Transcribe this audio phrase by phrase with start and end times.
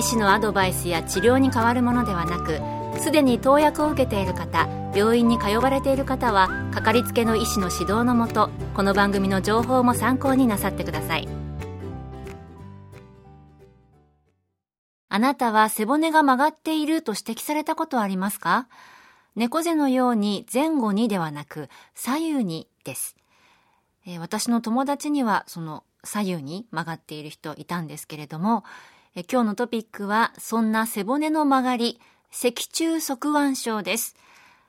[0.00, 2.58] 医師のアドバイスや治療に変わるものではなく
[3.02, 11.28] すでに投薬を受けている方病院に通われている方はかかりつけの医師の指導のもとこの番組の情報も参考になさってください。
[15.10, 18.68] あなたは背骨が曲がっていると指摘されたことはありますか？
[19.36, 23.16] 猫背のように前後にではなく左右にです、
[24.06, 28.64] えー、私の友達にはその左右に曲がっている人いたんですけれども、
[29.16, 31.98] え今日のトピックはそんな背骨の曲がり
[32.30, 34.14] 脊柱側腕症です。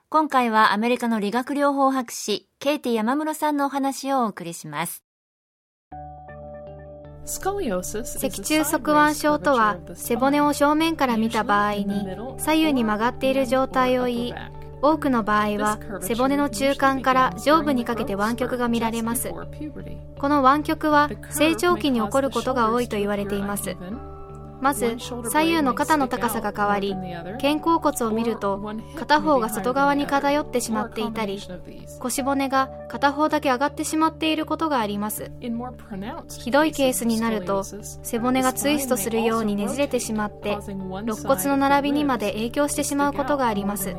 [0.09, 5.03] 今回はアメリカの理学療法博士ケイティ山室さんのお話をお送りします。
[8.03, 12.07] 脊柱側腕症とは背骨を正面から見た場合に
[12.39, 14.35] 左右に曲がっている状態を言い
[14.81, 19.31] 多くの場合は背骨の中間から上部にかけて湾曲が見られます。
[20.17, 23.77] この湾曲は成長期に起こることが多いと言われています
[24.61, 24.97] まず
[25.29, 26.95] 左右の肩の高さが変わり
[27.41, 28.61] 肩甲骨を見ると
[28.95, 31.41] 片方が外側に偏ってしまっていたり
[31.99, 35.31] 腰骨が片方だけ上がってしまっていることがあります。
[36.39, 43.95] ひどいケースになると背骨がツイストするようにねじれてしまって肋骨の並びにまで影響してしまうことがあります。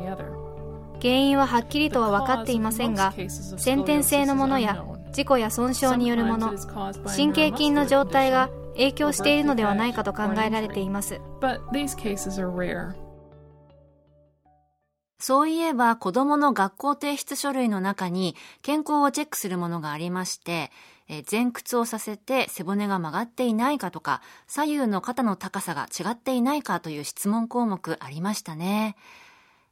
[1.01, 3.13] 原因ははっきりとは分かっていませんが
[3.57, 6.53] 先天性のものや事故や損傷によるもの
[7.15, 11.19] 神経筋の状態が影響しているのではないかと考えられています
[15.23, 20.69] そういえば子供の学校提出書類の中に健康をチェックするものがありまして、
[21.31, 28.97] 前屈をさせて背骨が曲がっていないかとか左右の肩の高さが違っていないかという質問項目ありましたね。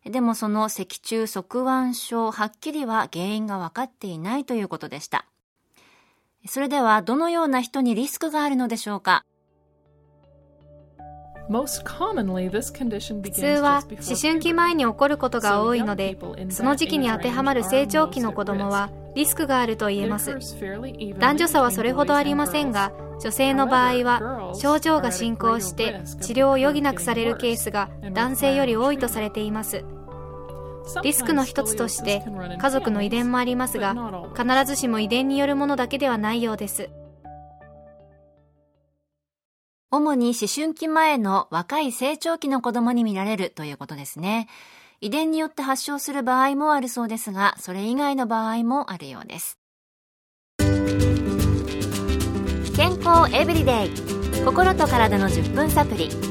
[0.05, 5.25] でもその脊柱側腕症はっきりは原因が分かっていないということでした。
[6.47, 9.25] それではどのような人にリスクがあるのでしょうか？
[11.49, 16.17] 普通は思春期前に起こることが多いので
[16.49, 20.37] その時期に当てはまる成長期の子供はリスクがあると言えます。
[21.19, 29.83] 男女差はそれほどありませんが女性の場合は症状が進行して治療を余儀なくされるケースが男性より多いとされています
[31.03, 32.23] リスクの一つとして
[32.59, 33.95] 家族の遺伝もありますが
[34.35, 36.89] 必ずしも遺伝によるものだけではないようです。
[39.93, 44.47] 主に思春期前の若い成長期の子供に見られるということですね。
[45.01, 49.57] 遺伝によって発症する場合もあるそうですがそれ以外の場合もあるようです。
[52.75, 54.21] 健康エブリデイ。
[54.45, 56.30] 心と体の10分サプリ。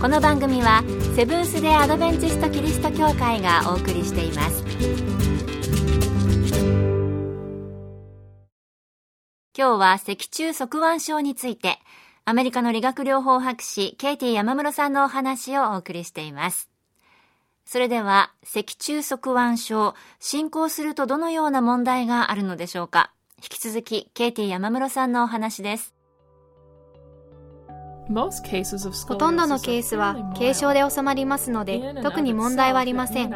[0.00, 0.82] この番組は
[1.14, 4.64] セブンス・デ・アドベンチスト・キリスト教会がお送りしています。
[9.54, 11.78] 今日は脊柱側腕症について
[12.24, 16.70] アメリカの理学療法博士ケイティ山室さんのお話をお送りしています。
[17.66, 23.12] それでは脊柱側腕症進行するとどのような問題があるのでしょうか？
[23.36, 25.92] 引き続きケイティ山室さんのお話です。
[29.08, 33.30] ほとんどのケースは軽症で収まりますので特に問題はありません。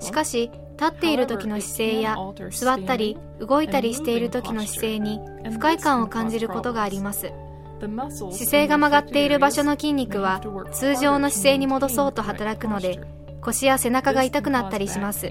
[0.00, 2.16] しかし立っている時の姿勢や
[2.50, 5.20] 座ったり動いたりしている時の姿勢に
[5.50, 7.32] 不快感を感じることがあります。
[7.80, 10.40] 姿勢が曲がっている場所の筋肉は
[10.72, 13.00] 通常の姿勢に戻そうと働くので
[13.40, 15.30] 腰や背中が痛くなったりします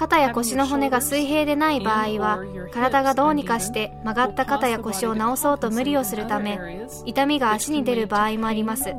[0.00, 6.58] 肩や腰の骨が水平でない場合は体がどうにかして曲がった肩や腰を治そうと無理をするため
[7.04, 8.94] 痛みが足に出る場合もあります。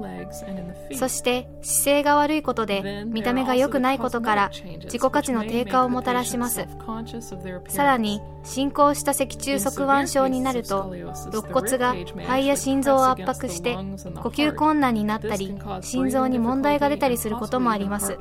[0.93, 4.51] そして姿勢が悪いことで見た目が良くないことから
[4.83, 6.67] 自己価値の低下をもたらします。
[7.67, 10.93] さらに進行した脊柱側腕症になると
[11.31, 13.81] 肋骨が肺や心臓を圧迫して呼
[14.29, 18.17] 吸困難になったり心臓に問題が出たりすることもあります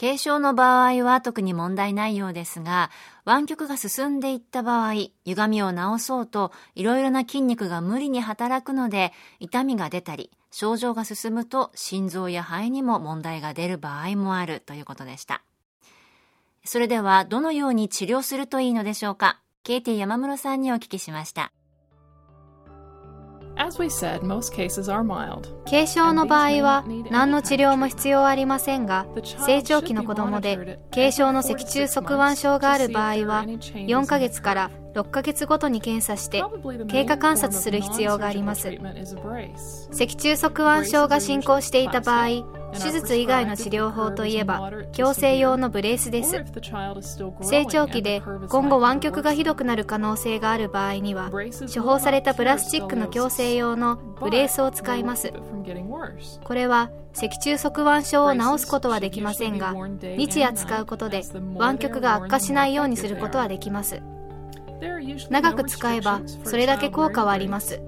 [0.00, 2.90] 軽症の場合は特に問題ないようですが、
[3.26, 4.94] 湾曲が進んでいった場合、
[5.26, 15.42] 歪みを治そうといろいろな筋肉が無理に働くので、痛みが出たり、症状が進むと心臓や肺にも問題が出る場合もあるということでした。
[16.64, 19.38] それでは、どのように治療するといいのでしょうか？
[19.64, 21.52] ケイティ山室さんにお聞きしました。
[25.68, 29.06] 軽症の場合は何の治療も必要ありませんが
[29.46, 36.42] 成長期の子供で軽症の脊柱側腕症がある場合は4ヶ月から6ヶ月ごとに検査して
[36.88, 38.70] 経過観察する必要があります。
[39.92, 46.44] 脊柱側腕症が進行していた場合手術以外の治療法といえば矯正用のブレースです。
[47.42, 51.30] 成長期で今後湾曲がひどくなる可能性がある場合には
[51.74, 55.32] 処方されたプラスチックの矯正用のブレースを使います。
[56.44, 61.22] これは脊柱側腕症を治すことはできませんが日夜使うことで
[61.56, 64.00] 湾曲が悪化しないようにすることはできます。
[65.28, 67.82] 長く使えばそれだけ効果はあります。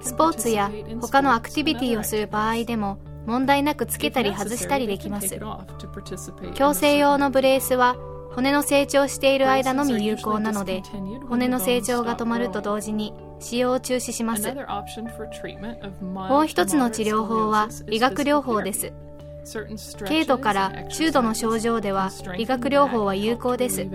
[0.00, 0.70] スポーツや
[1.00, 5.34] 他のアクティビティをする場合でも問題なくつけたり外したりできます。
[5.34, 7.96] 矯正用のブレースは
[8.34, 10.82] 骨の成長している間のみ有効なので
[11.28, 14.54] 骨の成長が止まると同時に使用を中止します。
[16.00, 18.92] もう一つの治療法は理学療法です。
[20.06, 23.86] 軽度から中度の症状では理学療法は有効です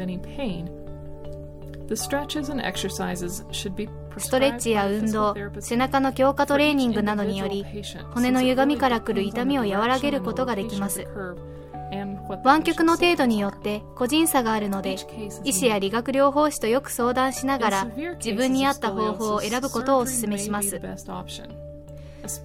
[4.18, 7.66] ストレッチや運動背中の強化トレーニングなどにより
[8.14, 11.06] 骨の歪みからくる痛みを和らげることができます。
[12.46, 14.96] 湾曲の程度によって個人差があるので
[15.44, 17.88] 医師や理学療法士とよく相談しながら
[18.24, 20.80] 自分に合った方法を選ぶことをお勧めします。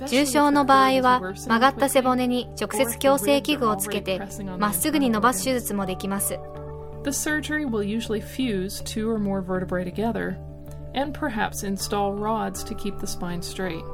[0.08, 4.20] 重症の場合は曲がった背骨に直接矯正器具をつけて
[4.58, 6.38] まっすぐに伸ばす手術もできます。
[7.04, 10.36] The surgery will usually fuse two or more vertebrae together
[10.96, 13.84] and perhaps install rods to keep the spine straight.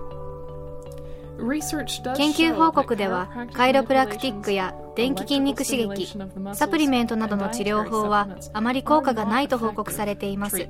[2.16, 6.06] 研究報告ではカイロプラクティックや電気筋肉刺激
[6.54, 10.68] サプリメントなどの治療法はあまり効果がないと報告されています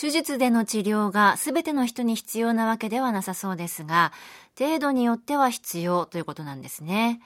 [0.00, 4.12] 手術での治療が全ての人に必要なわけではなさそうですが
[4.58, 7.20] 程度によっては必要ということなんですね。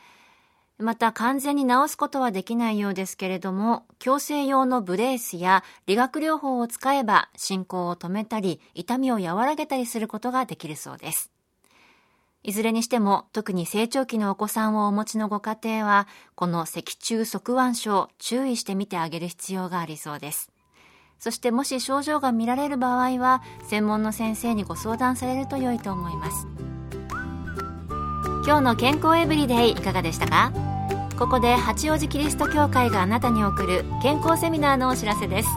[0.79, 11.31] また完全に治すことはできないようですけれども、矯正用のブレースや理学療法を使えば進行を止めたり、痛みを和らげたりすることができるそうです。
[12.43, 20.53] いずれにしても、特に成長期のお子さんをお持ちのご家庭は、この脊柱側腕症、注意してみてあげる必要がありそうです。
[21.19, 26.66] そしてもし症状が見られる場合は、専門の先生にご相談されると良いと思います。
[28.47, 30.53] 今日の健康エブリデイいかがでしたか？
[31.19, 35.49] ここで八王子キリスト教会があなたに送る健康セミナーのお知らせです。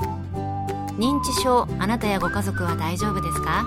[0.97, 3.63] 認知症あなたやご家族は大丈夫ですか？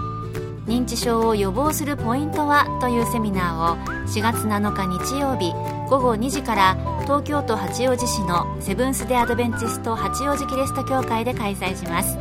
[0.67, 2.67] 認知症を予防するポイントは？
[2.81, 3.77] というセミナーを
[4.09, 5.53] 4月7日日曜日
[5.89, 12.19] 午後2時から東京都八王子市のセブンス・デ・アドベンチスト八王子キリスト教会で開催します。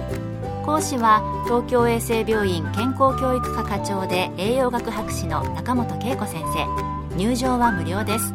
[0.65, 7.15] 講師は東京衛生病院健康教育科課長で栄養学博士の中本恵子先生。
[7.15, 8.33] 入場は無料です。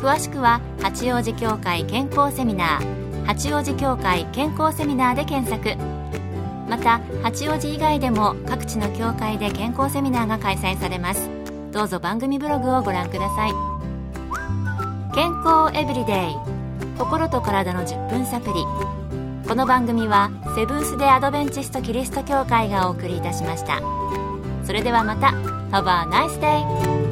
[0.00, 3.26] 詳しくは八王子協会健康セミナー。
[3.26, 5.76] 八王子協会健康セミナーで検索。
[6.68, 11.30] また八王子以外でも各地の協会で健康セミナーが開催されます。
[11.70, 13.52] どうぞ番組ブログをご覧ください。
[15.14, 16.60] 健康エブリデイ。
[16.98, 18.64] 心と体の10分サプリ
[19.50, 23.80] この番組はセブンス・デ・アドベンチスト・キリスト教会がお送りいたしました
[24.64, 25.32] それではまた
[25.76, 27.09] Have a nice day!